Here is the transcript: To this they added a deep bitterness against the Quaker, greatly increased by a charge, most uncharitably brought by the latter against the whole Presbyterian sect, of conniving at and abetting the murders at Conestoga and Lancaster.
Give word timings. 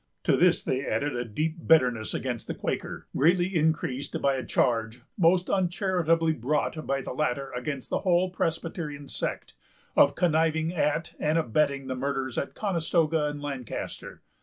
To 0.23 0.35
this 0.35 0.63
they 0.63 0.83
added 0.83 1.15
a 1.15 1.23
deep 1.23 1.57
bitterness 1.67 2.15
against 2.15 2.47
the 2.47 2.55
Quaker, 2.55 3.05
greatly 3.15 3.55
increased 3.55 4.19
by 4.19 4.33
a 4.33 4.43
charge, 4.43 5.03
most 5.15 5.47
uncharitably 5.47 6.33
brought 6.33 6.87
by 6.87 7.01
the 7.01 7.13
latter 7.13 7.51
against 7.53 7.91
the 7.91 7.99
whole 7.99 8.31
Presbyterian 8.31 9.07
sect, 9.07 9.53
of 9.95 10.15
conniving 10.15 10.73
at 10.73 11.13
and 11.19 11.37
abetting 11.37 11.85
the 11.85 11.93
murders 11.93 12.39
at 12.39 12.55
Conestoga 12.55 13.27
and 13.27 13.43
Lancaster. 13.43 14.23